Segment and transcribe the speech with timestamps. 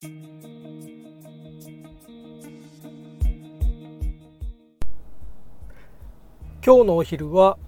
[0.00, 0.12] 今
[6.62, 7.58] 日のお昼は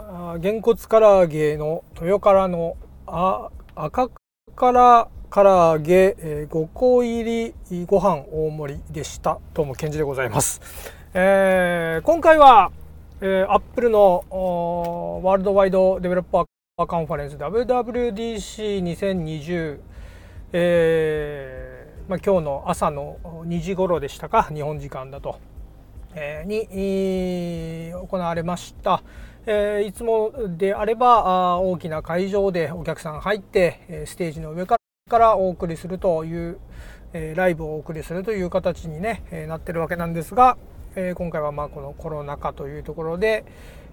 [0.41, 2.77] げんこつ唐揚げの豊辛の
[3.09, 4.11] あ赤
[4.55, 7.53] 辛唐揚げ、えー、5個入り
[7.87, 10.61] ご飯大盛りでしたどうも健二でございます、
[11.15, 12.71] えー、今回は、
[13.21, 14.25] えー、アップルの
[15.25, 19.81] ワールドワイドデベロッパーカンファレンス WWDC2020
[20.53, 21.70] えー
[22.11, 25.39] まあ、今日の朝の2時頃でしたか日本時間だと
[26.13, 29.05] えに行われました。
[29.47, 34.77] えいつもであればあ大きな会場でお客さん入ってステージの上か
[35.09, 36.59] らお送りするという
[37.13, 40.59] えライブをお送りするという形に、ねえ、なってるわけなんですが
[40.97, 43.45] え今回はまあこのコロナ禍というところで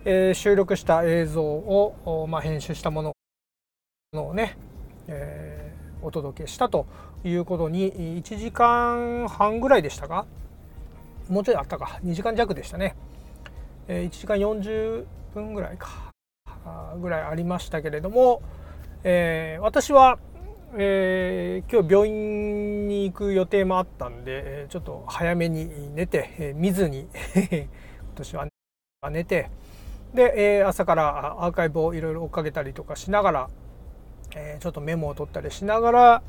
[0.05, 3.13] え収録した映像をまあ編集したもの
[4.15, 4.57] をね
[5.07, 6.87] えお届けしたと
[7.23, 10.25] いうことに1時間半ぐらいでしたか？
[11.29, 11.99] もうちょいあったか。
[12.03, 12.95] 2時間弱でしたね、
[13.87, 16.11] え、1時間40分ぐらいか。
[17.01, 18.41] ぐらいありましたけれども、
[19.03, 20.19] えー、私は、
[20.75, 27.07] えー、今日病院に行く予定もあったんでちょっと早めに寝て、え、見ずに
[27.49, 27.67] 今
[28.15, 28.47] 年は
[29.09, 29.49] 寝て
[30.13, 33.49] で、え、朝からアーカイブをいろいろ追っかけたりとかしながら、
[34.35, 36.21] え、ちょっとメモを取ったりしながら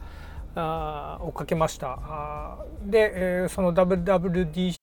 [0.60, 4.78] あ追っかけましたで、えー、その WWDC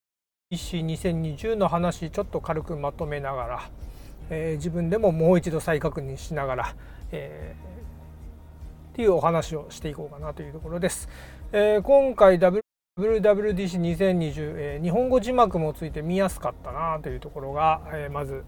[0.53, 3.69] EC2020 の話ちょっと軽くまとめながら、
[4.29, 6.75] えー、自分でももう一度再確認しながら、
[7.11, 11.09] えー、っていうお話をしていこうかなというところです。
[11.51, 12.59] えー、今回 WWDC2020、
[12.99, 18.43] えー、日本語字幕もついて見やすかったなというところが、えー、まず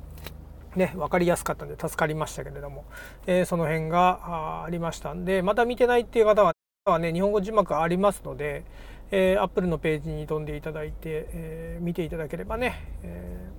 [0.75, 2.85] ね、分かりやすかったんで助かりましたけれども、
[3.25, 6.53] えー、その辺がありましたんでまた見てないっていう方は
[6.91, 8.63] はね日本語字幕ありますので、
[9.11, 13.49] えー、Apple のページに飛んでいただいて、えー、見ていただければね、え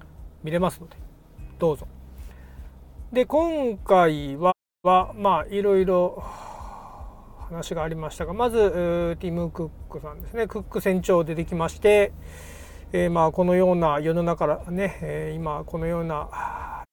[0.00, 0.04] ー、
[0.42, 0.96] 見れますので
[1.58, 1.86] どうぞ。
[3.12, 4.52] で今回は
[4.82, 6.22] はまあいろいろ
[7.48, 12.12] 話がありましたがまずティム・クックさんですねクック船長出てきまして、
[12.92, 16.84] えー、まあこのような世の中ね、えー、今このような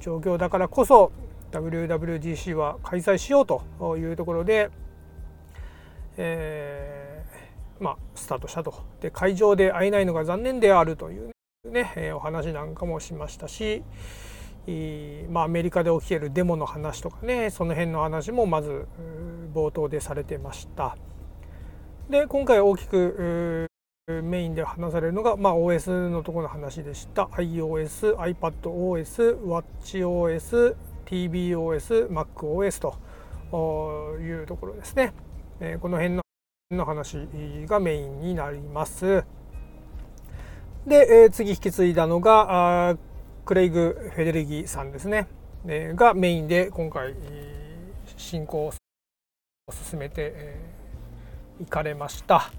[0.00, 1.12] 状況だからこそ
[1.52, 4.70] WWDC は開催しようというところで
[6.16, 11.30] えー、まあ、スタートしたとで会場で会えないのが残念であるという
[11.70, 13.82] ね、えー、お話なんかもしましたし、
[15.30, 18.86] まあ、アメリカで起きているデモの話とかねその辺の話もまず
[19.54, 20.96] 冒頭でされてました。
[22.08, 23.68] で今回大きく
[24.06, 32.80] メインで話されるのが、まあ、OS のところの話でした iOS、iPadOS、WatchOS、TBOS、MacOS
[33.50, 35.12] というところですね。
[35.60, 36.20] えー、この辺
[36.70, 37.16] の話
[37.66, 39.24] がメインになります。
[40.86, 42.96] で、えー、次引き継いだのがあ
[43.44, 45.28] クレイグ・フェデリギさんですね、
[45.66, 47.14] えー、がメインで今回
[48.16, 48.72] 進行を
[49.72, 52.50] 進めてい、えー、かれました。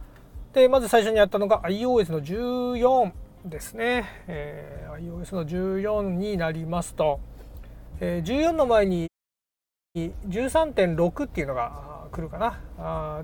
[0.54, 3.12] でまず最初にやったのが iOS の14
[3.46, 7.20] ですね、えー、iOS の14になりますと、
[8.00, 9.08] えー、14の前に
[9.96, 13.24] 13.6っていうのが来るかなあ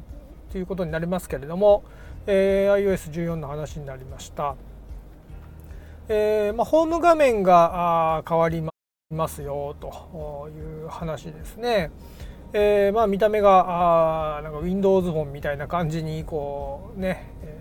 [0.52, 1.84] ということになりますけれども、
[2.26, 4.56] えー、iOS14 の話になりました。
[6.10, 8.62] えーまあ、ホーム画面が変わり
[9.10, 11.92] ますよという話ですね。
[12.52, 17.58] えーまあ、見た目があなんか Windows フォンみたいな感じにこうね、え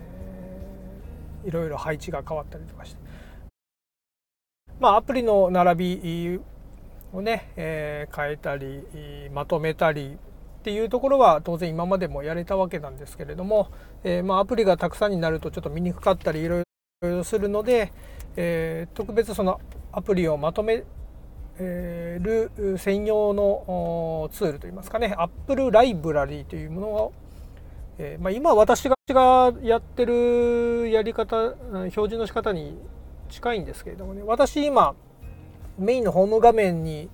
[1.45, 3.01] ー、いろいろ配置が変わったりとかして、
[4.79, 6.39] まあ、アプリの並び
[7.13, 8.83] をね、えー、変えたり
[9.31, 13.69] まとめたりっていうところは当然今までもやれたわけなんですけれども、
[14.03, 16.63] えー、まあ、アプリがたくさんになるとちょっと見にくかったりいろい
[17.01, 17.91] ろするので、
[18.35, 19.59] えー、特別その
[19.91, 20.83] アプリをまとめ
[21.57, 27.13] る専用のツールといいますかね Apple ライブラリーというものを、
[27.99, 32.79] えー、まあ、今私がやってるやり方表示の仕方に
[33.29, 34.95] 近いんですけれどもね私今
[35.77, 37.09] メインのホーム画面に、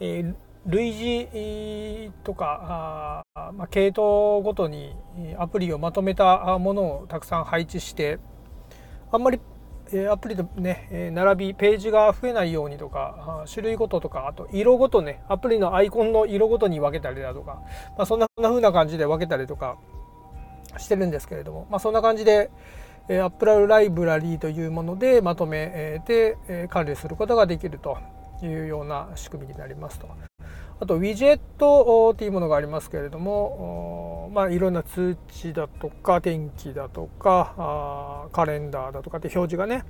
[0.00, 0.34] え
[0.66, 0.90] 類
[1.32, 4.94] 似とかあ、まあ、系統ごとに
[5.38, 8.18] アプリをまとめたものをたくさん配置して
[9.10, 9.40] あんまり
[10.10, 17.62] アプリとね並びページが増えないようにとか種類ごととかあと色ごとねアプリのアイコンの色ごとに分けたりだとか、
[17.96, 19.78] まあ、そんな風な感じで分けたりとか
[20.76, 22.50] してるんですけれども、まあ、そんな感じで
[23.08, 26.36] Apple ライブラリーというものでまとめて
[26.68, 27.98] 管理することができると
[28.42, 30.08] いうような仕組みになりますと。
[30.80, 39.82] あとウィジェットっていうものがありますけれども、まあ、いろんな通知だとか天気だとかカレンダーだとかって表示がね、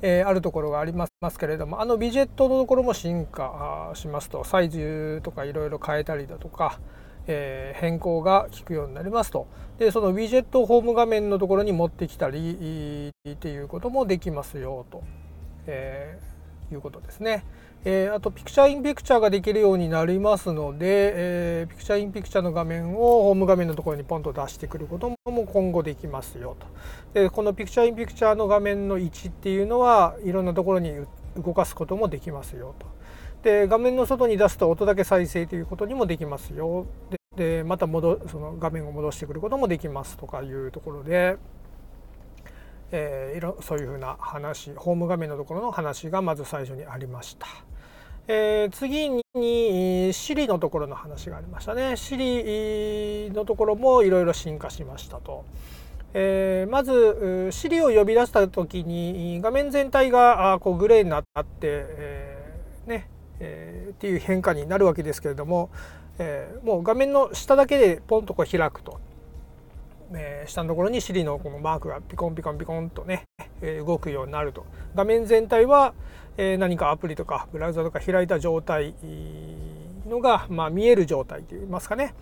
[0.00, 6.78] えー、あるところがありますけれどもあのウィジェットのところも進化しますとサイズとかいろいろ変えたりだとか、
[7.28, 9.46] えー、変更が効くようになりますと。
[9.78, 15.04] でそのウィジェットホーム画面のところに持ってきたりっていうこともできますよと、
[15.66, 17.44] えー、いうことですね。
[17.84, 21.12] えー、あとピクチャーインピクチャーができるようになりますので、
[21.60, 26.66] えー、ピクチャーインピクチャーの画面をホーム画面のところにポンと出してくることも今後できますよと。
[27.14, 30.92] でこのピクチャーインピクチャーの画面の位置っていうのはいろんなところに
[31.36, 32.86] 動かすこともできますよと。
[33.42, 36.86] で画面の外に出すと音だけ再生ということにもできますよ。
[37.10, 41.36] ででまた戻その画面を戻してくることもできますとかいうところで。
[42.90, 47.46] えー、そういうふうな話ホーム画面のところの話がまず最初にありました。
[48.26, 55.44] えー、次に Siri のところの話がありましたね Siri のところもいろいろ進化しましたと。
[56.14, 56.92] えー、まず
[57.52, 65.70] Siri を呼び出した時に画面全体がこうグレーになって、えー、ねえー、っていう変化になるわけですけれども、
[66.18, 69.00] えー、もう画面の下だけでポンとこう開くと、
[70.14, 73.24] えー、下のところに Siri のこのマークがピコンピコンピコンとね、
[73.60, 74.66] え動くようになると。
[74.94, 75.94] 画面全体は、
[76.36, 78.94] え何かアプリとかブラウザとか開いた状態
[80.08, 82.14] のが、まあ、見える状態といいますかね、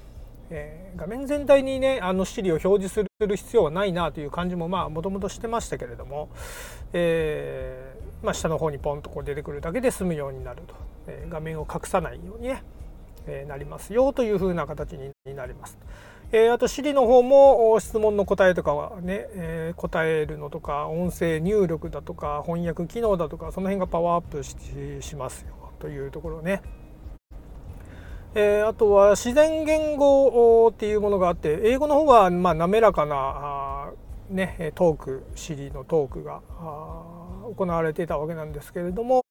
[0.50, 6.28] えー、画面全体にねあの Siri を表示する必要はないなという感じももともとしてましたけれども、
[6.92, 10.74] えー、まあ、下の方にポンとこう出てくるだけで済むようになると、
[11.06, 12.62] えー、画面を隠さないようにね、
[13.46, 15.78] なりますよというふうな形になります。
[16.32, 26.62] えー、あと Siri の方も質問の答えとかはね、えー、答えるのとか音声入力だとか翻訳機能だとかその辺がパワーアップしますよというところね。
[28.34, 33.92] えー、あとは自然言語っていうものがあって英語の方はまあ滑らかなあ、
[34.28, 36.42] ね、トーク Siri のトークが
[37.54, 39.24] 行われていたわけなんですけれども、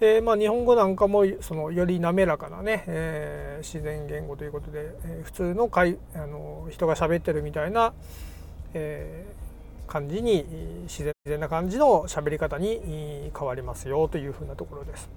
[0.00, 7.92] えー、まあ、日本語なんかもそのより滑らかなね、えー、自然言語ということで、えー、普通のかいあの人が喋ってるみたいな、
[8.74, 9.24] え
[9.88, 10.44] 感じに
[10.84, 15.08] 自然な感じの喋り方に変わりますよというふうなところです。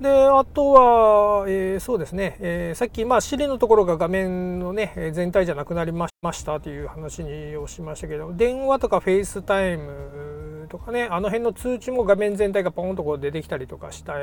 [0.00, 7.22] であとは、えー、そうですね、えー、さっき、まあ、Siri のところが画面の、ね、全体じゃなくなりましたという話
[7.56, 14.14] をしましたけど電話とか FaceTime とかねあの辺の通知も画面全体がポンとこう出てきたりとかした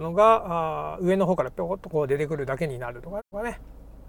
[0.00, 3.60] のがあ上の方からぴょこっとこう出てくるだけになるとかね、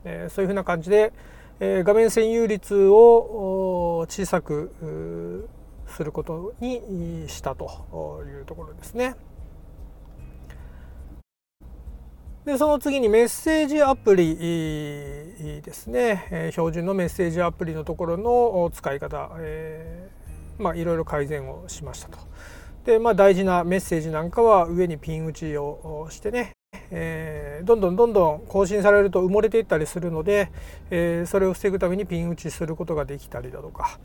[0.03, 1.13] えー、そういうふうな感じで、
[1.59, 5.47] え画面占有率を小さく
[5.85, 9.15] することにしたというところですね。
[12.47, 22.17] でその次にメッセージアプリですね、え、標準のメッセージアプリのところの使い方、えー、まあいろいろ改善をしましたと。
[22.85, 26.53] でまあ大事なメッセージなんかは上にピン打ちをしてね、
[26.89, 30.49] えー、どんどんどんどん更新されると埋もれていったりするので、
[30.89, 33.99] えー、それを防ぐためにピン打ちすることができたりだとか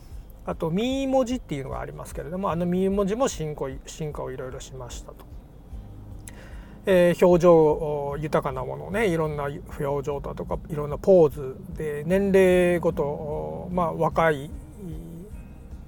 [0.46, 5.41] あとミー文字っていうのがありますけれどもあのミー文字も進化進化をいろいろしましたと。
[6.84, 9.44] えー、表情豊かなものねいろんな
[9.78, 14.50] 表情だとかいろんなポーズで年齢ごと、まあ、若い、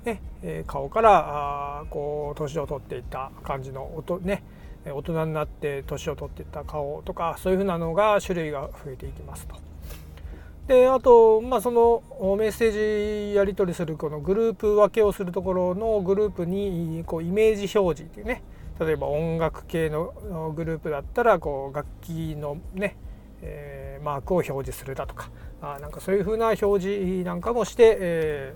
[0.05, 0.21] ね、
[0.67, 4.45] 顔からあこう年を取っていった感じの音ね
[4.87, 9.57] 大人になって年を取っていった顔とかそういうふうなのが種類が増えていきますと。
[10.67, 12.03] であと、まあ、その
[12.39, 18.43] メッセージやり取りするこのグループ分けをするところのグループにこうイメージ表示っていうね
[18.81, 22.97] 例えば音楽系のグループだったらこう楽器のね、
[23.43, 25.31] えー、マークを表示するだとか
[25.63, 28.55] あなんかそういうふうな表示なんかもして、え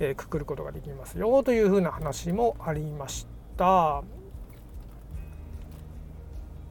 [0.00, 3.26] ーえー、くくることができますよというふうな話もありまし
[3.56, 4.02] た。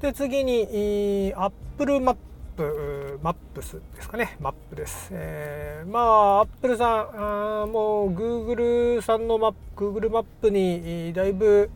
[0.01, 2.15] で次に Apple マッ
[2.57, 11.71] プマップスですかねマップです、えー、まあアップルさんあもう Google さんのマップ Google マップにだいぶ、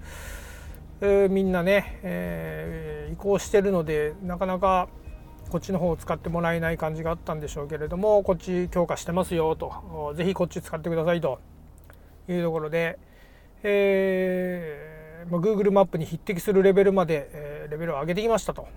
[1.02, 4.88] えみんなね、えー、移行してるのでなかなか
[5.50, 11.40] こっちの方を使ってもらえない感じがあったんでしょうけれどもこっち強化してますよと是非こっち使ってくださいと
[12.28, 12.98] いうところで、
[13.64, 18.68] えーまあ、Google マップに匹敵するレベルまで、えー、レベルを上げてきましたと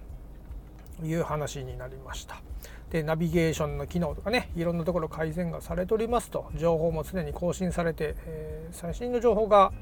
[1.02, 2.42] いう話になりました。
[2.90, 9.72] でナビゲーションの機能とかねいろんなところ改善がされておりますと情報も常に更新されて、えー、最新の情報が、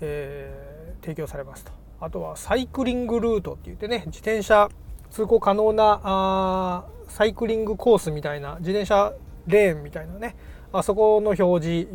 [0.00, 1.72] えー提供されますと。
[2.00, 4.68] あとはサイクリングルートって言ってね自転車
[5.10, 9.12] 通行可能なあサイクリングコースみたいな自転車
[9.46, 10.36] レーンみたいなね
[10.72, 11.88] あそこの表示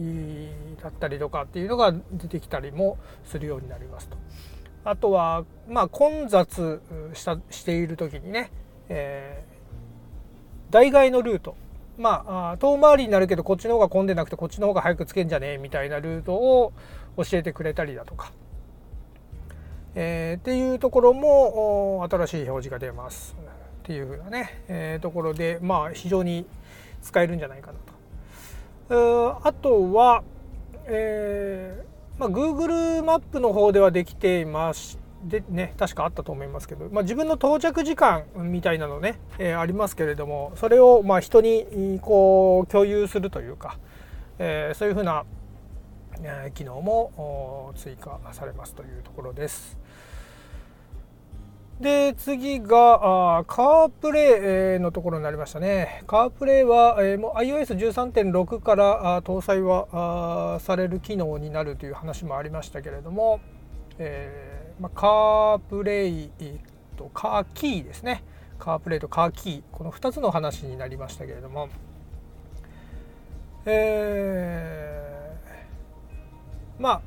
[0.82, 4.18] だったりとかっていうのが出てきたりもするようになりますと。
[4.86, 6.82] あとは、まあ、混雑
[7.14, 8.52] したしている時にね、
[8.90, 11.56] えー、代替のルート。
[11.98, 16.74] まあ遠回りになるけどこっちの方が混んでなくてこっちの方が早く着けんじゃねえみたいなルートを
[17.18, 18.32] 教えてくれたりだとか、
[19.96, 23.36] えー、っていうところも新しい表示が出ます
[23.84, 26.46] っていうふうなね、えー、ところでまあ非常に
[27.02, 27.74] 使えるんじゃないかな
[28.90, 29.40] と。
[29.44, 30.24] あとは、
[30.86, 43.78] えーまあ、Google マップの方ではできていましでね確かあったと思いますけど、まあ、自分の到着時間みたいなのね、えー、ありますけれどもそれをまあ人にこう共有するというか、
[44.38, 45.24] えー、そういうふうな、
[46.22, 49.78] えー、機能も追加されますというところです。
[51.84, 56.02] で次があカープレイのところになりましたね。
[56.08, 63.42] カープレイは、えー、もう iOS13.6 からあ搭載はあされる機能になるという話もありましたけれども、
[64.00, 66.30] えーまあ、カープレイ
[66.96, 68.24] とカーキーですね。
[68.58, 71.68] カープレイとカーキーこの2つの話になりましたけれども、
[73.66, 77.02] えー、まあ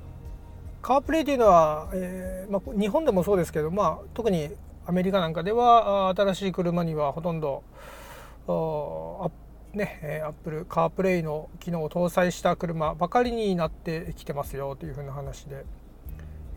[0.83, 4.51] カープレイというのは、えーまあ、日本でもそうですけど、まあ、特に
[4.87, 7.65] アメリカなんかでは新しい車にはほとんど
[9.75, 15.67] ね、アップルカープレイの機能を搭載した車ばかりになってきてますよというふうな話で、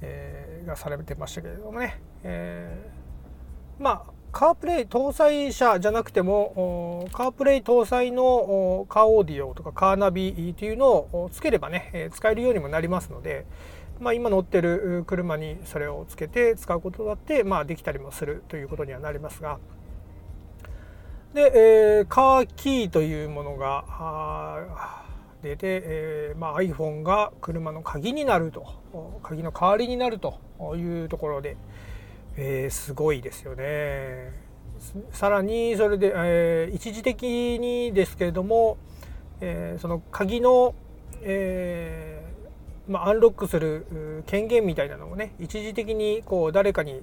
[0.01, 13.45] えー、がされてましたけれどもね、えー、まあカープレイ搭載車じゃなくてもカープレイ搭載のカーオーディオとかカーナビというのをつければね使えるようにもなりますので、
[13.99, 19.59] まあ、今乗ってる車にそれをつけて使うことだって、まあ、できたりもするということにはなりますが
[21.33, 25.03] で、えー、カーキーというものが
[25.43, 30.39] 出て、えーまあ、iPhone が車の鍵になると鍵の代わりになると
[30.75, 31.57] いうところで、
[32.37, 34.31] えー、すごいですよね。
[35.11, 37.23] さらにそれで、えー、一時的
[37.59, 38.77] にですけれども、
[39.41, 40.73] えー、その鍵の、
[41.21, 42.28] えー
[42.89, 47.01] まあ、アンロックする権限みたいなのをね一時的にこう誰かに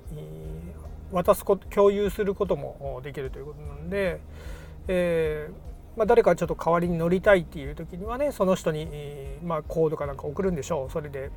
[1.12, 4.20] 渡すこと共有することもできるということなんで、
[4.88, 8.88] えー、まあ、誰かちょっと代わりに乗りたいっていう時にはねその人に、
[9.44, 11.30] まあ、コードかなんか送るんでしょうそれで、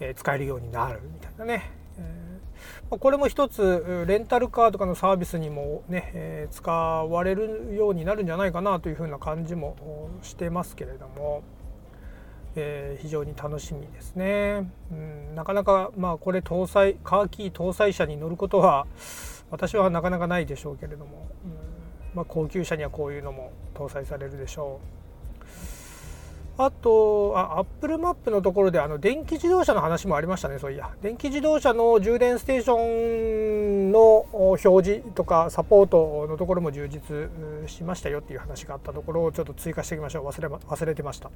[0.00, 1.70] えー、使えるようになるみたいなね。
[1.98, 2.38] え、
[2.90, 9.76] まあ、これも一つレンタルカーとかのサービスにもね、え使われるようになるんじゃないかなというふうな感じも
[10.22, 11.42] してますけれども。
[12.56, 18.86] えー、非常に楽しみですね、うん、なかなかまあこれ搭載カーキー搭載車に乗ることは
[19.50, 21.52] 私はなかなかないでしょうけれども、うん
[22.14, 25.04] まあ、高級車にはこういうのも搭載されるでしょう。
[26.56, 30.90] あとあ Apple Map のところであの電気自動車の話もありましたねそういや。
[31.02, 37.28] 電気自動車の充電ステーションの表示とかサポートのところも充実
[37.68, 40.26] しましたよっていう話があったところをちょっと追加していきましょう。
[40.28, 41.32] 忘れ忘れてました。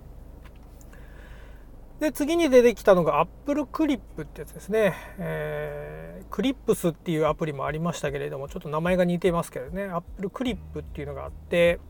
[2.00, 9.84] で次に出てきたのが Apple Clip ってやつですね、えー、Clips っていうアプリもありましたけれどもちょっと名前が似ていますけどね。
[9.84, 11.80] Apple Clip っていうのがあって、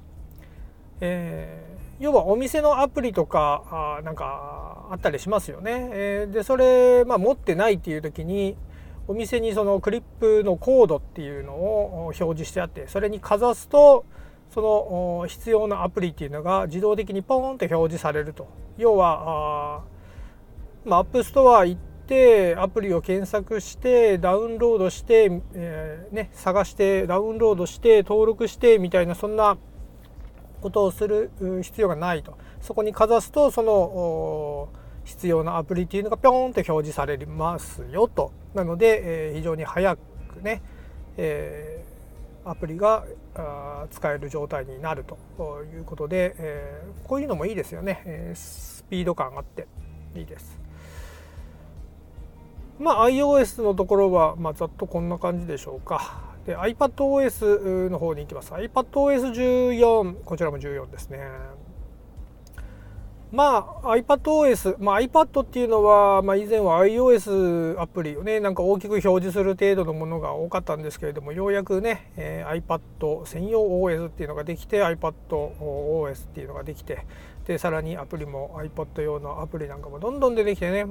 [1.03, 8.57] えー、要はお店のアプリとかあなんかあったりしますよね、えー、でそれ、まあ、持ってないっていう時に
[9.09, 14.07] お店にそのクリップのコードっていうのを表示してあってそれにかざすと
[14.55, 18.49] その必要なアプリっていうのが自動的にポーンって表示されると。
[18.79, 19.83] 要は
[20.89, 29.59] まあ、 App Store 行ってアプリを検索してダウンロードして、えー、ね、探してダウンロードして登録してみたいなそんな
[30.63, 31.31] ことをする
[31.63, 32.39] 必要がないと。
[32.63, 34.71] そこにかざすとその
[35.05, 38.33] 必要なアプリっていうのがピョーンって表示されますよと。
[38.55, 40.01] なので、えー、非常に早く
[40.43, 40.63] ね、
[41.19, 43.05] えー、アプリが
[43.91, 45.19] 使える状態になると。
[45.73, 49.69] いうことで、えー、こういうのもいいですよね、えスピード感あって
[50.15, 50.68] いいです。
[52.79, 56.29] まあ、iOS のところは、まあ、ざっとこんな感じでしょうか。
[56.47, 58.53] で iPadOS の方に行きます。
[58.53, 61.19] iPadOS14、こちらも14ですね。
[63.31, 77.05] まあ iPadOS、まあ、iPad っていうのは、まあ、以前は iOS アプリをねなんか大きく表示する程度のものが多かったんですけれどもようやくね、えー、iPad 専用 OS っていうのができて iPadOS っていうのができて
[77.47, 80.87] でさらにアプリも iPad 用のアプリなんかもどんどん出てきてね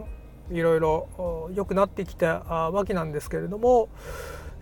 [0.51, 3.89] いろいろ良くなってきたわけなんですけれども、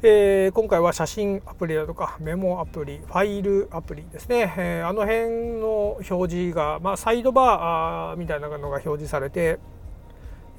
[0.02, 9.58] えー、今回は写真アプリだとかメモアプリファイルアプリですね、えー、あの辺の表示が、まあ、サイドバーみたいなのが表示されて、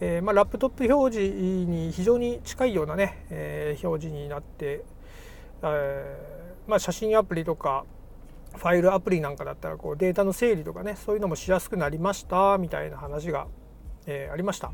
[0.00, 4.82] えー、まあ、ラップトップ表示に非常に近いようなね、え表示になって、
[5.62, 7.84] えまあ、写真アプリとか
[8.56, 13.46] ファイルアプリなんかだったらこうデータの整理とかねそういうのもしやすくなりましたみたいな話が、
[14.06, 14.72] えー、ありました。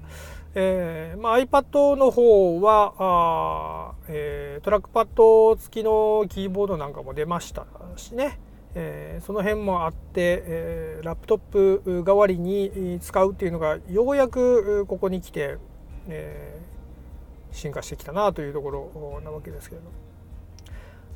[0.54, 8.38] えーまあ、iPad の方はあ、えー、トラックパッド付きのキーボードなんかも出ましたしね、
[8.74, 15.56] えー、その辺もあって、えー、ラップトップ代わりに使うっていうのがようやくここに来て、
[16.08, 20.01] えー、進化してきたなというところなわけですけれども。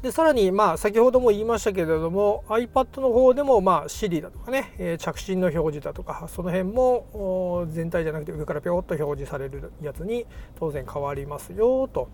[0.06, 10.25] でさらにまあ先ほども言いましたけれども iPad の方でもまあ Siri だとかね、え、着信の表示だとかその辺も全体じゃなくて上からぴょっと表示されるやつに
[10.60, 12.08] 当然変わりますよと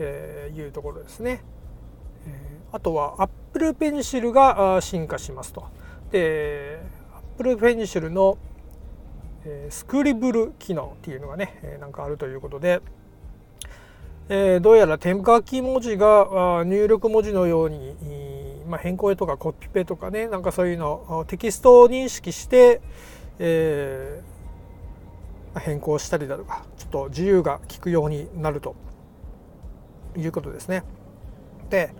[0.00, 1.42] いうところですね。
[2.70, 5.64] あとは Apple Pencil が進化しますと。
[6.12, 6.78] で
[7.34, 8.38] Apple Pencil の
[9.70, 12.80] スクリブル機能っていうのがねなんかあるということで
[14.28, 17.94] えー、どうやら手書き文字が入力文字のように、
[18.66, 22.80] まあ、変更とかコピペとかねなんかそういうのテキストを認識して、
[23.38, 28.76] えー、変更したりだとかちょっと自由が利くようになると
[30.16, 30.84] いうことですね。
[31.68, 31.94] で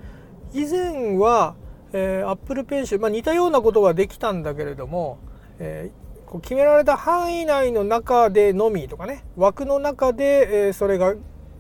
[0.55, 1.57] 以前は、
[1.93, 5.19] えー、Apple Pencil、まあ、似たようなことはできたんだけれども、
[5.59, 11.15] えー、こう決められた範囲内の中でのみとかね枠の中で、えー、それが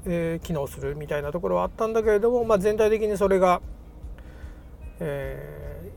[0.06, 3.60] えー、機能するみたいなところはあったんだけれども、まあ、全体的にそれが、
[5.00, 5.90] え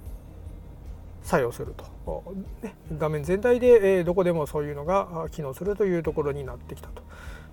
[1.24, 1.74] ー、作用する
[2.06, 2.24] と、
[2.62, 7.04] ね、画面全体で、えー、どこでもそういうのが機能するというところになってきたと。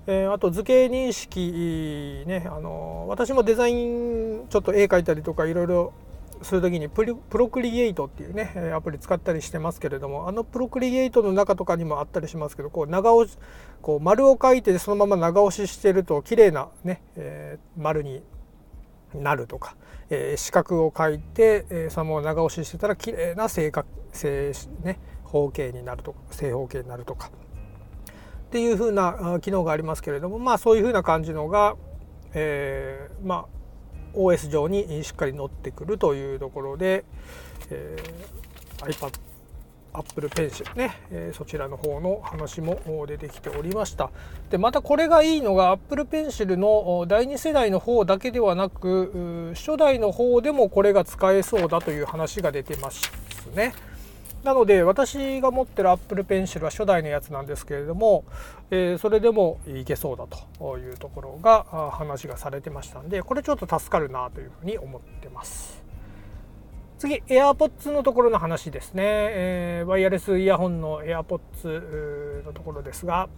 [0.07, 5.95] えー、あと図形認識ねあの私もデザインちょっと絵描いたりとかいろいろ
[6.43, 13.39] する時にプロクリエイトっていうねアプリ使ったりしてますけれどもあのプロクリエイトの中とかにもあったりしますけどこう長押し
[13.85, 18.23] こう丸を書いてそのまま長押ししてると綺麗なね、えー、丸に
[19.13, 19.77] なるとか、
[20.09, 27.31] えー、四角を書いて、えー、そのまま長押ししてたら綺麗な正確正、ね、方形になるとか正方形になるとか。
[28.47, 31.77] っていう風な機能がありますけれどもまあそういう風な感じのが、
[32.33, 33.47] えー、ま
[34.15, 37.05] あ OS 上にしっかり乗ってくるというところで、
[37.69, 39.24] えー、iPad
[39.95, 44.11] Apple Pencil ね、えー、そちらの方の話も出てきておりました
[44.51, 53.11] でまたこれがいいのが Apple Pencil の第2世代の方だけではなく初代の方でもこれが使えそうだという話が出てます
[53.55, 53.75] ね。
[54.45, 58.25] なので私が持ってる Apple Pencil は初代のやつなんですけれども、
[58.71, 65.84] えー、それでもいけそうだというところが話がされてましたんでこれちょっと助かるなというふうに思ってます。
[67.05, 73.29] 次 AirPods のところの話ですね、えー、ワイヤレスイヤホンの AirPods のところですが、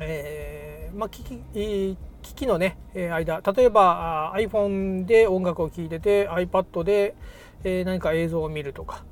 [0.00, 7.14] えーまあ、機器機器のね間例えば iPhone で音楽を聴いてて iPad で
[7.84, 9.04] 何か映像を見るとか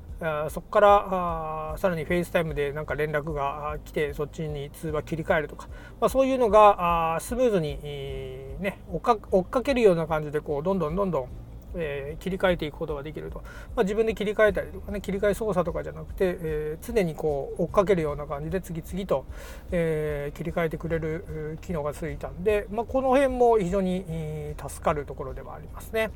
[0.49, 5.69] そこからさらに FaceTime でなんか連絡が来てそっちに通話切り替えるとか、
[6.01, 7.79] まあ、そういうのがスムーズに、
[8.59, 11.29] ね、追っかけるような感じでこうどんどんどんどん、
[11.75, 13.43] えー、切り替えていくことができると、
[13.77, 19.25] まあ、自分で切り替えたりとかね切り替え操作とかじゃなくて、えー、常にこう追っかけるような感じで次々と、
[19.71, 24.05] えー、切り替えてくれる機能がついたんで、まあ、この辺も非常に
[24.69, 26.11] 助かるところではありますね。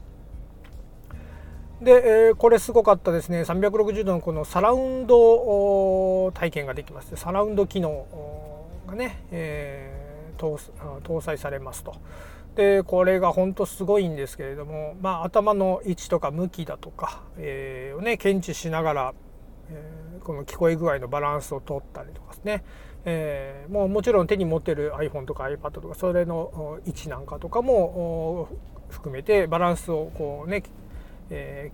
[1.80, 8.06] で、えー、これすごかったですね360度のこのサラウンド体験ができましてサラウンド機能
[8.86, 11.94] がね、えー、搭載されますと。
[12.56, 19.14] でこれが本当すごいんですけれども、まあ、頭の位置とか向きだとか、えー、をね検知しながら、
[19.70, 22.64] えー、この聞こえ具合のバランスを取ったりとかですね、
[23.04, 28.48] えー、もうもちろん手に持ってる iPhone とか iPad とかそれの位置なんかとかも
[28.88, 30.62] 含めてバランスをこうね
[31.30, 31.70] え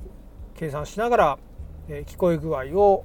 [0.55, 1.39] ー、計算しながら、
[1.89, 3.05] えー、聞こえ具合を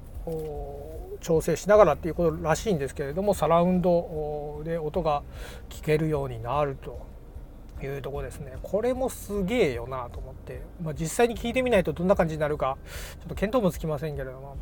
[1.20, 5.22] 調整しながらっていうことらしいんですけれどもサラウンドで音が
[5.68, 7.15] 聞けるようになると。
[7.84, 12.78] いうとこですねこれもすげえよなと思って、まあ、実際に聞いてみないとどんな感じになるか
[13.20, 14.56] ちょっと見当もつきませんけれども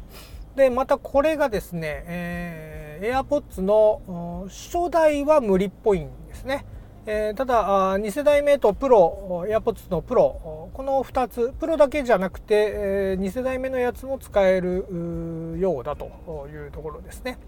[0.57, 6.65] でまたこれがですね、えー、AirPods の初代は無理っぽいんですね。
[7.07, 14.87] えー、ただ2世代目とプロ AirPods のプロこの2つプロだけじゃなくて、えー、2世代目のやつも使える
[15.59, 17.39] ようだというところですね。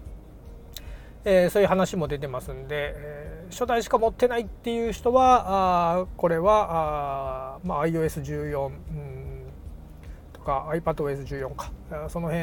[1.25, 8.73] えー、そういう話も出てますんで、えー、初代しか持ってないっていう人はあこれはあ、まあ、iOS14、うん、
[10.33, 11.71] とか iPadOS14 か。
[12.09, 12.41] その辺、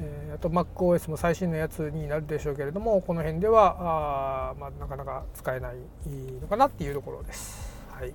[0.00, 5.76] えー、あと MacOS も最新のやつになるでしょうけれどもこの辺ではあ、まあ、なかなか使えない
[6.40, 7.84] のかなっていうところです。
[7.90, 8.14] はい、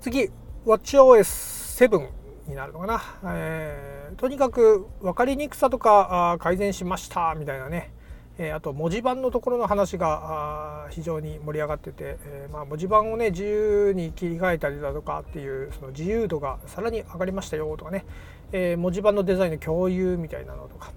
[0.00, 0.30] 次
[0.66, 2.19] WatchOS7
[2.50, 7.92] になるのかな、えー、とにかく分かりにくさとか改善しましたみたいなね、
[8.36, 18.04] えー、あと文字盤のところの話が非常に盛り上がってて、えー、まあ、文字盤をね自由に切り替えたりだとかっていうその自由度がさらに上がりましたよとかね、
[18.52, 20.92] え文字盤のデザインの共有みたいなのとか、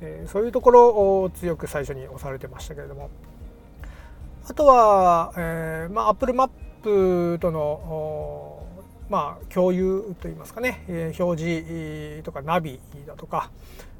[0.00, 0.88] えそういうところ
[1.22, 3.10] を強く最初に押されてましたけれども。
[4.44, 8.51] あとは、えまあ、Apple Map との
[9.12, 13.50] まあ、共有といいますかね、えー、表示とかナビだとか、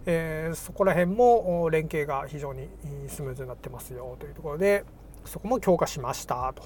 [0.06, 2.66] えー、そこら辺も連携が非常に
[3.08, 4.86] スムーズになってますよというところで
[5.26, 6.62] そこも強化しましたと。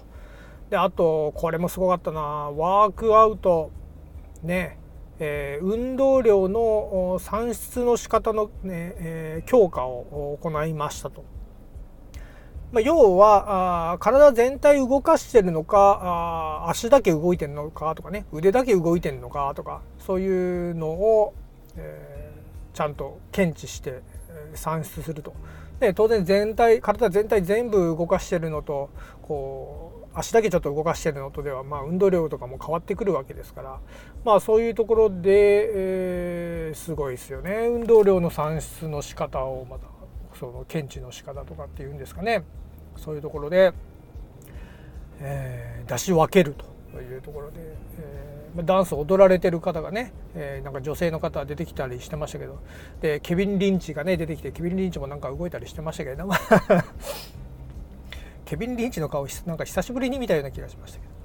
[0.71, 3.73] であとこれもすごかったなワークアウト
[4.45, 4.79] ね
[5.19, 11.25] えー、運動量の算出の仕方のね、えー、強化を行いましたと。
[12.77, 15.99] まあ、要はあ体全体動かしてるのか
[16.67, 21.33] あ足だけ動いてるのかとかね腕だけ動いてるのかとかそういうのを、
[21.79, 24.03] えー、ちゃんと検知して、
[24.55, 25.33] 算出すると。
[25.81, 28.91] で当然全体体全体全部動かしてるのと
[29.23, 33.81] こう足だけちょっと動かしてるのとでは、まあ、運動量とかも変わってくるわけですから、
[34.23, 37.69] まあ、そういうところで、えー、すごいですよね。
[37.71, 39.87] 運動量の算出の仕方をまた
[40.39, 42.45] その検知の仕方とかっていうんですかね。
[42.97, 43.73] そういうところで、
[45.21, 46.55] えー、出し分ける
[46.93, 47.57] というところで、
[47.99, 52.61] えー、ダンスを踊られてる方がね、えー、なんか女性の方出てきたりしてましたけど
[53.01, 56.29] でケビン・リンチがね出てきてケビン・リンチもなんか動いたりしてましたけど
[58.45, 61.16] ケビン・リンチの顔なんか久しぶりに見たような気がしましたけど。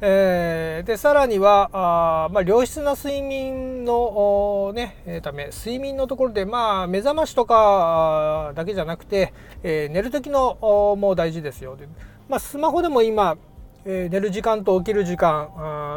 [0.00, 9.32] えー、でさらにはあ、まあ、良質な睡眠の、ね、ため睡眠のところで、まあ、目覚ましとかだけじゃなくて、
[9.64, 11.76] えー、寝る時のも大事ですよ。
[11.76, 11.88] で、
[12.28, 13.36] まあ、スマホでも今、
[13.84, 15.48] えー、寝る時間と起きる時間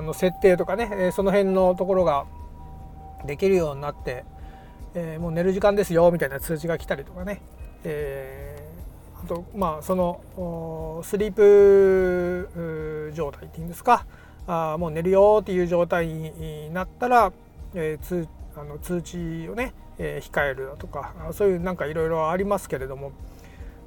[0.03, 2.25] の設定とかね、え、その辺のところが
[3.27, 4.25] できるようになって、
[4.95, 7.41] え、もう寝る時間ですよみたいな通知が来たりとかね、
[7.83, 8.50] え
[9.31, 14.05] とまあそのスリープ状態っていうんですか。
[14.47, 17.31] あもう寝るよっていう状態になったら、
[17.73, 23.11] えー、通あの通知をね、えー、控えるだとかそういうなんかいろいろありますけれども、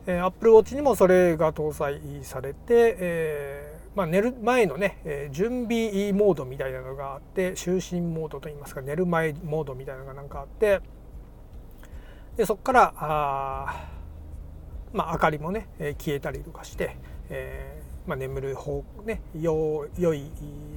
[0.07, 10.81] えー、Apple Watch にもそれが搭載されて、えーまあ、寝る前のね、えー、準備モードみたいなのがあって就寝モードといいますか寝る前モードみたいなのがなんかあって。
[12.37, 13.94] でそこからあ
[14.95, 16.97] まあ、明かりもね、え消えたりとかして、
[17.29, 20.31] えー、まあ、眠る方ね良い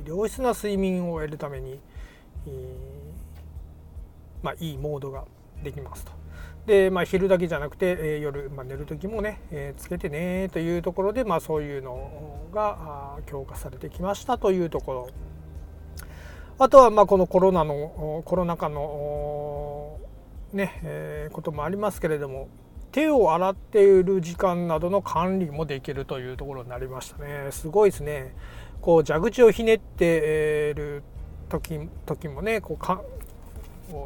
[0.05, 1.79] 良質な睡眠を得るために、
[2.47, 5.25] えー、まあ、いいモードが
[5.63, 6.11] できますと。
[6.65, 15.09] で、まあ、昼だけじゃなくて、えー、夜、まあ、寝る時もね、えー、つけてねというところで、まあ、そういうのが強化されてきましたというところ
[16.59, 19.97] あとはまあこのコロナのコロナ禍の
[20.51, 22.49] ね、えー、こともありますけれども
[22.97, 27.49] 手を洗っている時間などの管理もできるというところになりましたね。
[27.51, 28.33] すごいですね。
[28.81, 31.03] こう蛇口をひねってる
[31.47, 33.03] 時時もねこうか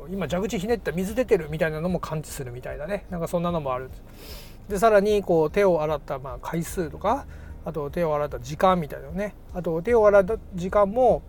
[0.10, 3.06] 今蛇口ひねった水出てるみたいなのも感知するみたいなね。
[3.10, 3.89] なんかそんなのもある
[4.67, 7.25] でさらにこう手を洗ったまあ回数とか
[7.63, 9.36] あと手を洗った時間みたいなね。
[9.54, 11.21] あと手を洗った時間も、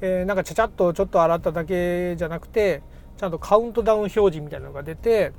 [0.00, 2.80] えー、なんかちゃちゃっとちょっと洗っただけじゃなくて
[3.18, 5.32] ちゃんとカウントダウン表示みたいなのが出て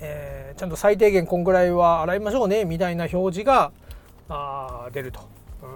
[0.00, 3.72] えー、ちゃんと最低限こんぐらいは洗いましょうねみたいな表示が
[4.28, 5.20] あ出ると、
[5.62, 5.68] うん、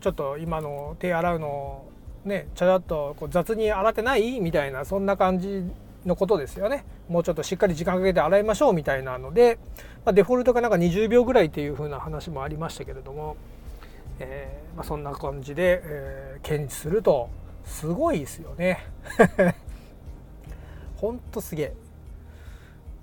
[0.00, 1.84] ちょっと今の手洗うの
[2.24, 4.40] ねちゃちゃっとこう雑に洗ってない？
[4.40, 5.62] みたいなそんな感じ
[6.04, 6.84] のことですよね。
[7.08, 9.58] もうちょっとしっかり時間かけて洗いましょうみたいなので、
[10.04, 13.36] まあ、デフォルトがなんか20秒ぐらいっていう風な話もありましたけれども、
[14.18, 17.30] えー、まあ、そんな感じで、えー、検知すると
[17.64, 18.86] すごいですよね。
[20.96, 21.72] ほんとすげえ。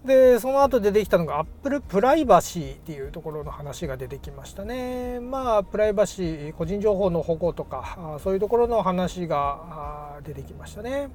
[0.05, 5.19] でその後出てきたのがアップルプライバシーっていうところの話が出てきましたね。
[5.19, 11.09] まあプライバシー個人情報の保護とかそういうところの話が出てきましたね。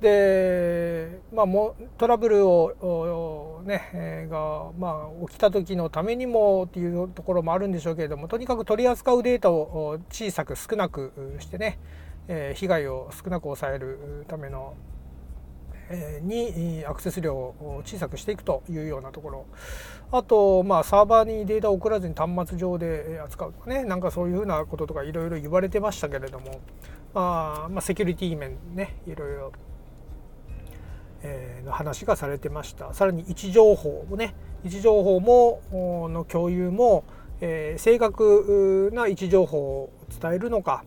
[0.00, 11.78] でまあもトラブルをね、がまあ起きた時のためにもっていうところもあるんでしょうけれどもとにかく取り扱うデータを小さく少なくしてね、
[12.54, 14.74] 被害を少なく抑えるための
[16.22, 19.46] にアクセス量を小さくしていくというようなところ。
[20.12, 23.84] あとまあサーバーにデータを送らずに端末上で扱うとかね。
[23.84, 26.60] なんかそういうふうなこととかいろいろ言われてましたけれども、
[27.12, 28.96] まあ、まあセキュリティ面ね。
[29.06, 29.52] いろいろ
[31.64, 32.94] の話がされてました。
[32.94, 34.34] さらに位置情報もね。
[34.64, 37.04] 位置情報もの共有も、
[37.40, 40.84] え、正確な位置情報を伝えるのか。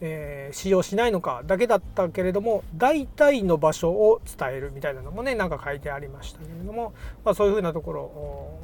[0.00, 6.92] えー、使用しないのかだけだったけれども大体の場所を伝えるみたいなのもねなんか書いてありましたけれども、
[7.24, 8.58] まあ、そういうふうなところ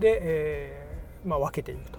[0.00, 1.98] で、えー、まあ、分けていくと。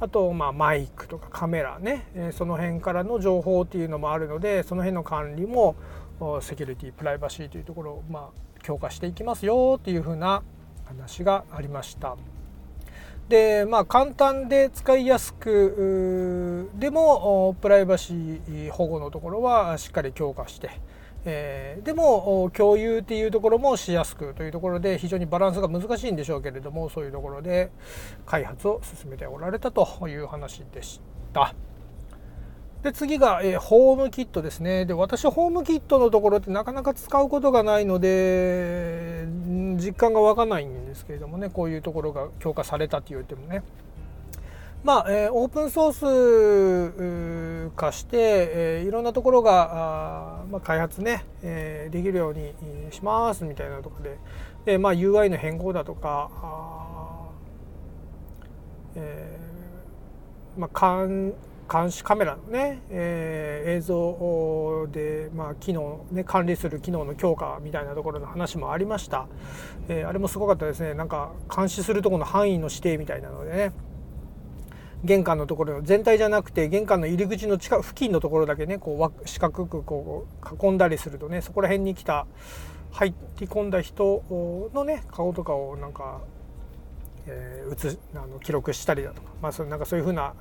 [0.00, 5.74] あと、まあ、マイクとかカメラね、えその辺からの情報っていうのもあるのでその辺の管理も
[6.40, 10.44] セキュリティプライバシーというところを、まあ、強化していきますよっていうふうな
[10.86, 12.16] 話がありました。
[13.28, 20.70] でまあ簡単で使いやすくでもプライバシー保護のところはしっかり強化して、
[21.26, 27.70] えー、でも共有っていうところもしやすくというところで非常にバランスが難しいんでしょうけれどもそういうところで
[28.24, 31.00] 開発を進めておられたという話でし
[31.34, 31.54] た。
[32.82, 34.86] で次が、えー、ホームキットですね。
[34.86, 39.26] で私ホームキットのところってなかなか使うことがないので
[39.76, 41.50] 実感が湧かないんですけれどもね。
[41.50, 43.62] こういうところが強化されたって言ってもね。
[44.84, 52.54] まあ、えー、オープンソース化して、えー、いろんなところがあ、まあ、開発ね、えー、できるように
[52.92, 54.18] しますみたいなところで。
[54.64, 57.28] で、まあ、UI の変更だとかあ、
[58.94, 60.70] えーまあ、
[61.70, 69.28] 監視カメラのね、えー、映像で、まあ、機能、ね、管理する機能の強化みたいなところの話もありました、
[69.88, 70.94] えー、あれもすごかったですね。
[70.94, 73.72] なんか監視するところの範囲の指定みたいなのでね。
[75.04, 82.26] 玄関のところ全体じゃなくて玄関の入り口の近付近のところだけねこう四角くこう囲んだりするとねそこら辺に来た
[82.90, 86.20] 入って込んだ人のね顔とかをなんか、
[87.26, 90.34] えー、写あの記録したりだとかまあそなんかそういうふうな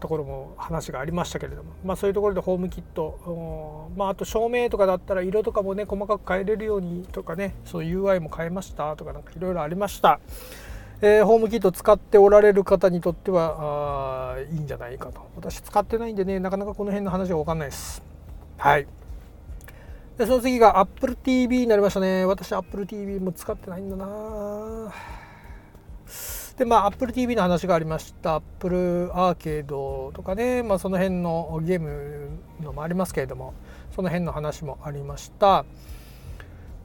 [0.00, 10.20] ところも話がありましたけれども、まあ、そういうところでホームキット、まあ、あと照明とかだったら色とかもね細かく変えれるようにとかねそういう UI も変えましたとかなんかいろいろありました、
[11.02, 15.20] えー、ホームキット使っておられる方にとってはあいいんじゃないかと。
[15.36, 18.02] 私使ってないんでねなかなかこの辺の話が分かんないです。
[18.56, 18.86] はい。
[20.18, 22.26] でその次が Apple TV になりましたね。
[22.26, 24.92] 私 Apple TV も使ってないんだな。
[26.60, 28.34] でまあ Apple TV の話がありました。
[28.34, 32.28] Apple アーケードとかね、まあ、その辺のゲーム
[32.60, 33.54] のもありますけれども
[33.96, 35.64] その辺の話もありました。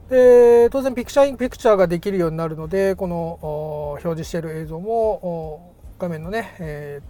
[0.10, 7.02] で当然ピクチャーインピクチャーができるようになるのでこの表示している映像も画面のね、え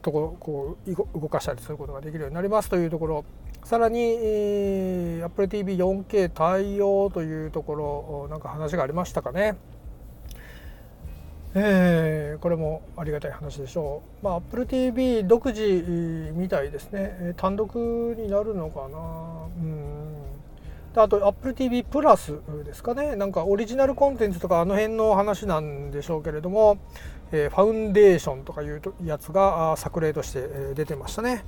[0.00, 2.70] ー、とここう動かしたりすることができるようになります。
[2.70, 3.24] というところ。
[3.62, 9.56] さらに、えー、Apple TV4K 対応というところなんか話がありましたかね。
[11.58, 14.24] えー、これもありがたい話でしょう。
[14.24, 17.32] まあ、Apple TV 独自みたいですね。
[17.38, 18.98] 単独になるのかな。
[19.58, 20.16] うん
[20.98, 23.16] あと Apple TV プラスですかね。
[23.16, 26.78] なんかオリジナルコンテンツとかあの辺の話なんでしょうけれども、
[27.32, 31.44] えー、ファウンデーションとかいうやつが作例として出てましたね。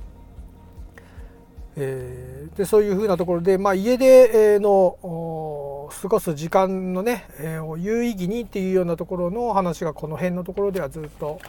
[1.79, 11.39] えー、でそういうふうなところで、まあ、家での過ごす時間のね、えー、有意義にっていうようなところの話がこの辺のところではずっと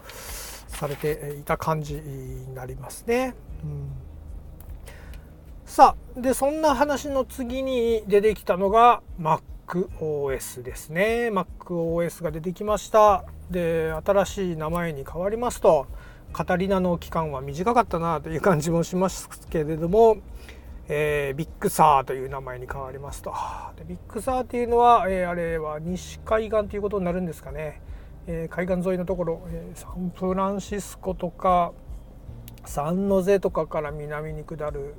[0.68, 3.34] されていた感じになりますね。
[3.62, 3.90] うん、
[5.66, 11.30] さあでそんな話の次に出てきたのが MacOS ですね。
[11.30, 13.24] MacOS が出てきました。
[13.50, 15.86] で新しい名前に変わりますと。
[16.32, 20.18] Catalina の期間は短かったなという感じもしますけれども、
[20.88, 23.32] えー、 Big Sur という名前に変わりますと。
[23.76, 27.80] で Big Sur っていうのは、えー、あれは西海岸ということになるんですかね、
[28.26, 31.72] えー、海岸沿いのところ、えサンフランシスコとか
[32.64, 34.94] サンノゼとかから南に下る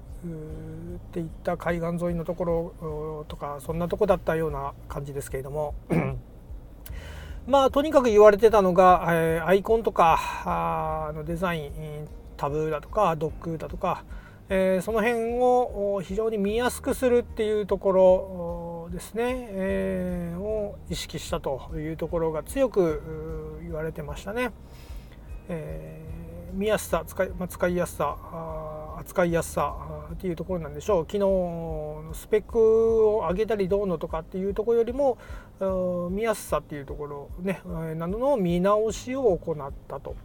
[0.96, 5.76] っていった海岸沿いのところとかそんなとこだったような感じですけれども。
[7.48, 14.04] まあとにかく言われてたのが、えー、アイコンとかあのデザインタブーだとかドックだとか、
[14.50, 17.92] えー、その辺を非常に見やすくするっていうとこ
[18.88, 24.52] ろですね、えー、を意識したというところが強く言われてましたね。
[25.50, 26.02] え、
[26.54, 28.18] 見やすさ使い,、まあ、使いやすさ
[29.02, 29.76] 扱いやすさ
[30.14, 32.60] っていうところなんでしょう昨日スペック
[33.08, 35.18] を上げたりどうのとかっていうところよりも
[36.12, 37.62] 見やすさっていうところね
[37.96, 40.16] などの見直しを行ったと。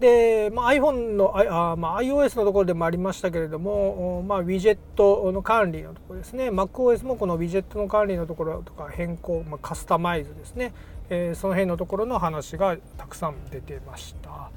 [0.00, 10.74] で、まあ、iPhone のあ、まあ、iOS のところでもありましたけれども、まあ、ウィジェットの管理のところですね MacOS もこのウィジェットの管理のところとか変更、まあ、カスタマイズですね、
[11.08, 14.50] えー、その辺のところの話がたくさん出てました。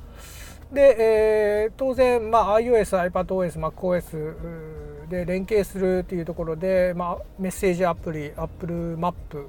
[0.71, 9.47] で、えー、当然、まあ、iOS、iPadOS、MacOS で連携するというところで、まあ、メッセージアプリ Apple マップ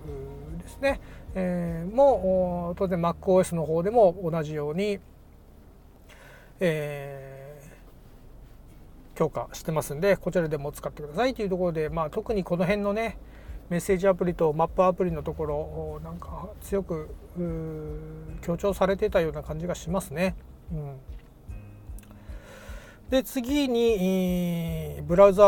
[0.62, 1.00] ですね、
[1.34, 4.98] えー、も当然 MacOS の方でも同じように、
[6.58, 13.18] えー、強化してますんでこちらでも使ってくださいというところで、まあ、特にこの辺のね
[13.68, 17.14] メッセージアプリとマップアプリのところなんか強く
[18.40, 20.34] 強調されてたような感じがしますね。
[20.72, 20.96] うん、
[23.10, 25.44] で次にブラウザ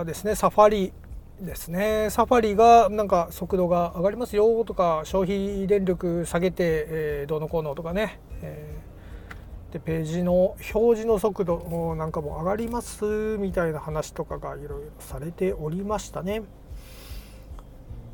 [0.00, 0.34] ーですね。
[0.34, 0.92] サファリ
[1.40, 2.08] ですね。
[2.10, 8.18] サファリがなんか速度が上がりますよとか消費電力下げて、えー、どうのこうのとかね、
[9.72, 13.04] でページの表示の速度なんかも上がります
[13.38, 16.42] みたいな話とかがいろいろされておりましたね。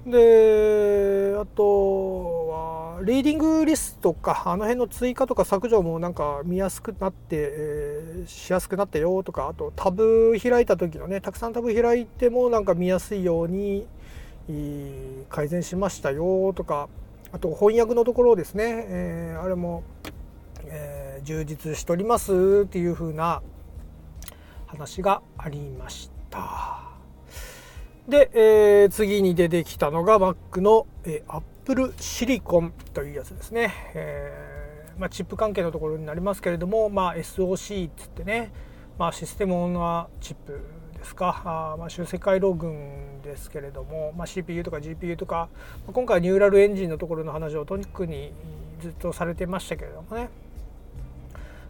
[0.06, 13.86] であとはリーディングリストかあの辺の追加とか削除もなんか見やすくなって、えー、しやすくなったよとかあとタブ開いた時のねたくさんタブ開いてもなんか見やすいように
[15.28, 16.88] 改善しましたよとか
[17.32, 19.82] あと翻訳のところですね、えー、あれも、
[20.64, 23.42] えー、充実しておりますっていう風な
[24.66, 26.80] 話がありました。
[28.08, 38.50] で、えー、次に出てきたのが Mac の、えー、Apple Silicon というやつですね、えーまあ、チップ関係のところになりますけれども、まあ、SOC っつってね、
[38.98, 40.62] まあ、システムオンナーチップ
[40.96, 41.42] ですか。
[41.44, 45.50] あ、まあ、集積回路群ですけれども、まあ、CPU とか GPU とか、
[45.84, 48.32] まあ、今回ニューラルエンジンのところの話をとにかくに
[48.80, 50.30] ずっとされてましたけれどもね。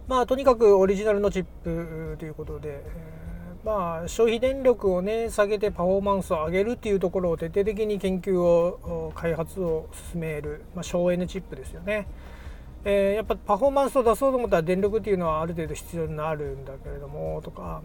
[0.07, 2.85] まあとにかくオリジナルのチップということで、
[3.65, 12.07] まあ、消費電力をね下げてパフォーマンスを上げるっていうところを徹底的に研究を開発を進める、まあ、省エネチップですよね。
[12.85, 17.83] えー、やっぱパフォーマンスを出そうと思ったら電力っていうのはある程度必要になるんだけれどもとか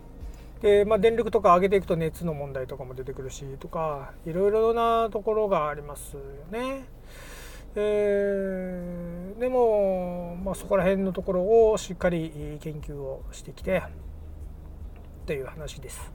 [0.62, 6.86] で、まあ、電力とか上げていくと熱の問題とかも出てくるしとかいろいろなところがありますよね。
[7.76, 13.82] えー、でも、まあ、そこら辺のところをしっかり研究をしてきて
[15.24, 16.12] っていう話です。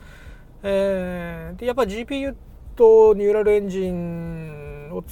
[0.62, 2.34] えー、でやっぱ GPU
[2.76, 5.02] とニューラルエンジンを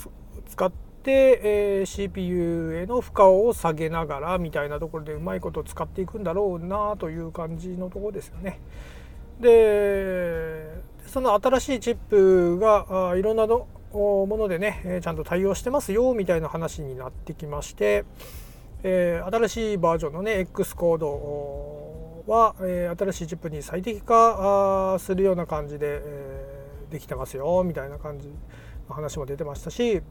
[0.47, 0.71] 使っ
[1.03, 8.61] て、えー、CPU への負荷を下げながらみたいなところでうまいこと使っていくんだろうなという感じのところですよね。
[9.41, 18.05] でその新しいチップがあいろんなのものでねちゃんと対応してますよみたいな話になってきまして、
[18.83, 21.86] えー、新しいバージョンのね X コード
[22.27, 28.29] は、えー、新しいチップに最適化するような感じで、えー、できてますよみたいな感じ
[28.89, 30.03] の話も出てましたし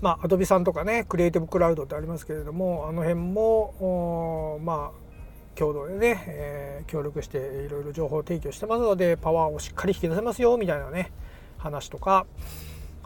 [0.00, 5.10] まあ Adobe さんとかねクリエイティブクラウドってありますけれどもあの辺もまあ
[5.56, 11.12] 共同でね、えー、協力していろいろ情報提供してますのでパワーをしっかり引き出せますよみたいなね
[11.58, 12.26] 話とか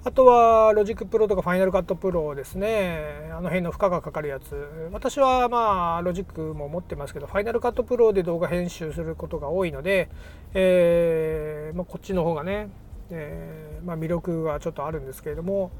[0.07, 3.31] あとは Logic Pro とか Final Cut Pro ですね。
[3.33, 4.55] あの辺の負荷がかかるやつ。
[4.93, 10.11] 私はまあロジックも持ってますけど Final Cut Pro で動画編集することが多いので、
[10.53, 12.69] えーまあ、こっちの方がね、
[13.09, 15.71] えーまあ、魅力はちょっとあるんですけれども、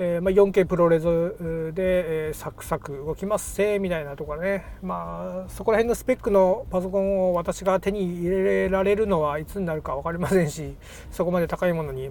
[0.00, 1.28] えーまあ、4K ProRes
[1.72, 4.64] で、え、サクサク動きますせみたいなところね。
[4.82, 10.74] まあそこら辺のスペックのパソコンを私が手に入れられるのはいつになるか分かりませんし
[11.12, 12.10] そこまで高いものに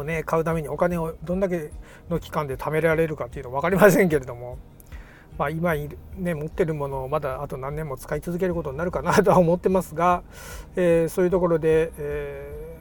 [0.00, 1.70] をね買うためにお金をどんだけ
[2.08, 4.58] の期間で貯められるかっていうの分かりませんけれども、
[5.38, 10.22] まあ、今ね持ってるものをまだあと何年も使い続けることになるかなとは思ってますが、
[10.76, 12.78] えー、そういうところで、え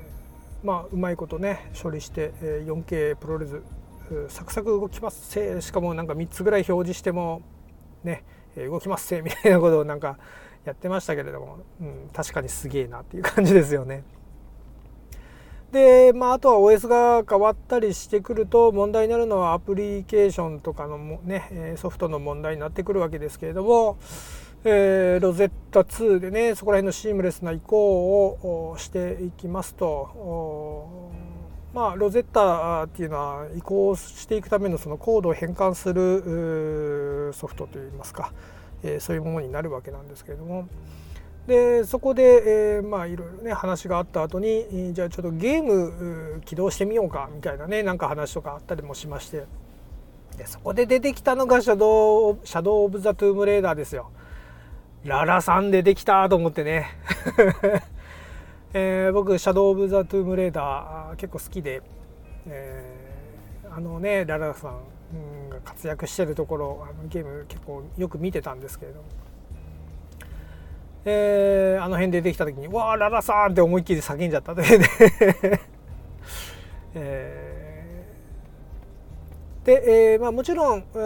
[0.63, 3.61] ー、まあうまいことね処理して、え 4K プロレス
[4.27, 7.41] サクサク動きますぜしかもなんか3つぐらい表示しても
[8.03, 8.23] ね
[8.57, 10.17] 動きますぜみたいなことをなんか
[10.65, 14.03] やってましたけれども、うん、確かにすげえなっていう感じですよね。
[15.73, 23.97] で、まあ、あとは OS が変わったりしてくると問題になるのはアプリケーションとかのもねソフトの問題になってくるわけですけれども、
[24.63, 31.11] えー、ロゼッタ2でねそこら辺のシームレスな移行をしていきますと
[31.73, 38.31] まあ Rosetta っていうのは移行していくためのそのコードを変換するソフトといいますか、
[38.83, 40.67] えー、そういうものになるわけなんですけれども。
[41.47, 49.45] でそこで、えー、まあいろいろね話があった後にじゃあちょっとゲーム起動してみようかみたいなねなんか話とかあったりもしまして。
[50.37, 54.09] でそこで出てきたのが Shadow「Shadow of the Tomb Raider」ですよ。
[55.03, 56.87] ララさん出てきたと思ってね、
[58.73, 61.81] えー、僕「シャドウ・オブ・ザ・トゥームレーダー」結構好きで、
[62.47, 69.05] えー、あのねララさんが活躍してるところあのゲーム結構よく見てたんですけれども、
[71.05, 74.61] えー、あの辺でできた時に「わあララさん!」って思いっきり叫んじゃったと
[76.95, 81.01] えー、で、えーまあ、もちろんう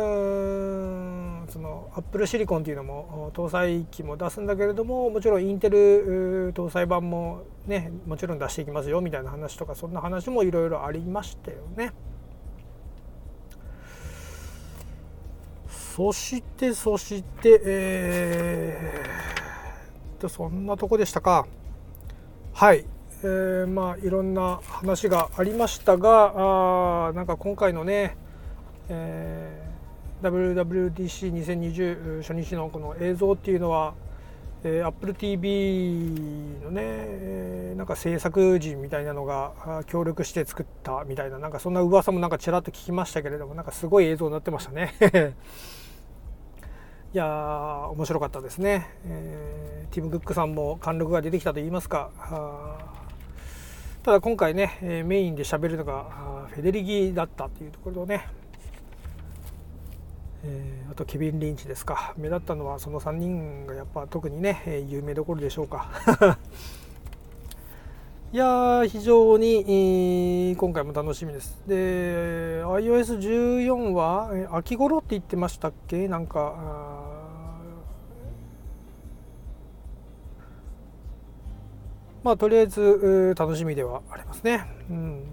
[1.44, 11.92] んそのアップルシリコンっていうのも搭載機も出すんだけれどももちろんインテル搭載版もねもちろん出していきますよみたいな話とかそんな話もいろいろありましたよね。
[15.70, 19.47] そしてそしてえー、
[20.18, 21.48] とそんなとこでしたか。
[22.54, 22.86] はい。
[23.24, 28.16] えー、まあいろんな話がありましたがあなんか今回のね、
[28.90, 30.56] えー、
[30.94, 33.96] WWDC2020 初日のこの映像っていうのは、
[34.64, 44.94] えー、AppleTV のね、えー、なんか制作陣みたいなのが協力して作ったみたいななんかそんな噂もなんかちらっと聞きましたけれどもなんかすごい映像になってましたね。
[47.18, 52.12] いや面白かったですね、えー、ティム・クックさんも貫禄が出てきたと言いますか。
[54.04, 58.28] ただ今回ね、えメインで喋るのがフェデリギだったというところね、
[60.44, 62.14] えー、あとケビン・リンチですか。
[62.18, 65.90] 目立ったのはその3人がやっぱ特にね、有名どころでしょうか。
[68.32, 71.60] いや非常に、えー、今回も楽しみです。
[71.66, 76.08] で iOS14 は、え秋頃って言ってましたっけ？
[76.08, 77.07] なんか
[82.28, 84.66] まあとりあえず楽しみではありますね。
[84.90, 85.24] うん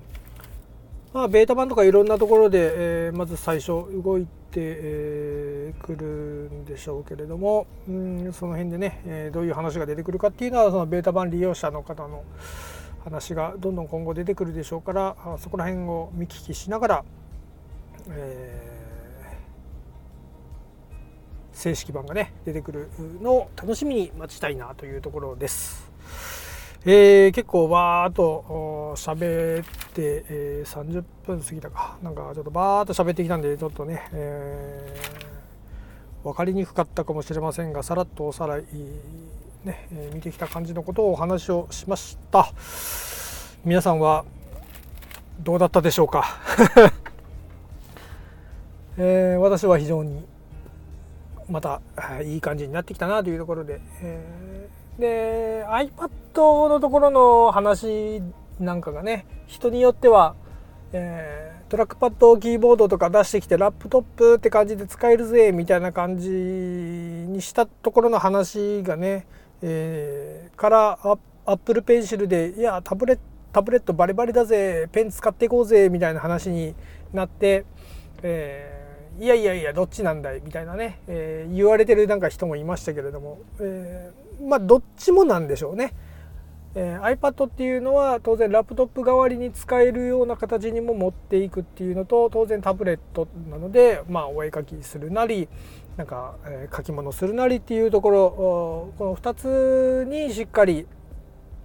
[1.13, 6.07] まあ、ベータ版とかいろんなところで、えー、まず最初動いてく、えー、る
[6.53, 12.23] んでしょうけれども、うん、その辺でね、えー、どういう話が出てくるかっていうのはそのベータ版利用者の方の
[13.03, 17.05] 話がどんどん今後出てくるでしょうからそこら辺を見聞きしながら、
[18.11, 22.89] えー、正式版がね出てくる
[23.21, 25.93] のを楽しみに待ちたいなというところです。
[26.87, 29.65] えー、結構バーっと喋っ
[29.95, 31.97] て、えー、30分過ぎたか。
[32.03, 38.65] なんかちょっとバーっと喋ってきたんでちょっとね、えー、分かりにくかったかもしれませんがさらっとおさらい、
[39.65, 42.53] ねえー、見てきた感じのことをお話をしました。
[43.65, 44.27] 皆さんは
[45.41, 46.39] どうだったでしょうか、
[48.99, 50.23] えー、私は非常に
[51.49, 51.81] また
[52.23, 54.44] いい感じになってきたなというところで、えー
[54.99, 58.23] で iPad のところの話
[58.61, 60.35] なんかがね人によっては、
[60.93, 69.27] えー、トラックパッドキーボードとか出してきてラップトップって感じで使えるぜみたいな感じにしたところの話がね、
[69.63, 71.19] えー、からア
[71.53, 73.19] ップルペンシルでいやタブレ
[73.53, 76.75] タブレットバリバリだぜペン使っていこうぜみたいな話に
[77.13, 77.65] なって、
[78.23, 85.95] えー、いやいやいやどっちなんだいみたいなね、えー、言われてるなんか人もいましたけれども、えーまあどっちもなんでしょうね。
[86.77, 95.49] えー、iPad っていうのは当然ラップトップ代わりに使えるような形にも持っていくっていうのと当然タブレットなので、まあ、お絵描きするなり
[95.97, 98.31] なんか、えー、書き物するなりっていうところ
[98.99, 100.89] この2つにしっかり、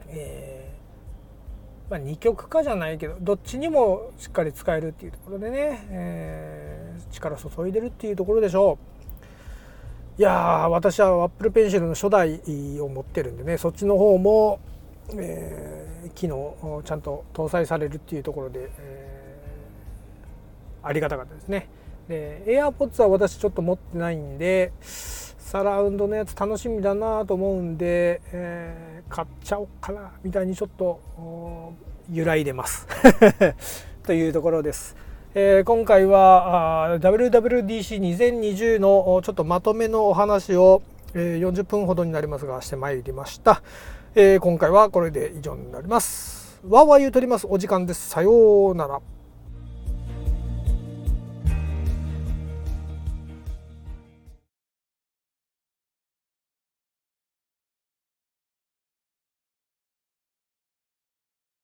[0.09, 8.99] えー、まあ、二極化じゃないけどどっちにもしっかり使えるっていうところでね、え、力注いでるっていうところでしょう。
[10.20, 12.41] いや私はアップルペンシルの初代
[12.82, 14.59] を持ってるんでねそっちの方も、
[15.15, 21.70] えー、機能ちゃんと搭載されるっていうところで、えー、ありがたかったですね
[22.09, 30.99] で AirPods は私ちょっと持ってないんでサラウンドのやつ楽しみだなと思うんで、えー、買っちゃおうかなみたいにちょっと
[32.11, 32.86] 揺らいでます
[34.03, 34.97] というところです。
[35.41, 40.81] えー、今回は WWDC2020 のちょっとまとめのお話を、
[41.13, 43.63] えー、40分ほどになりますがしてまいりました、
[44.15, 46.59] えー、今回はこれで以上になります。
[46.67, 47.47] わーわー言うとります。
[47.49, 48.09] お時間です。
[48.09, 48.99] さようなら。